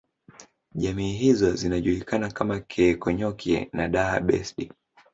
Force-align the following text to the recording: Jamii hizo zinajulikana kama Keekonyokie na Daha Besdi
Jamii 0.75 1.13
hizo 1.13 1.55
zinajulikana 1.55 2.31
kama 2.31 2.59
Keekonyokie 2.59 3.69
na 3.73 3.87
Daha 3.89 4.19
Besdi 4.19 4.71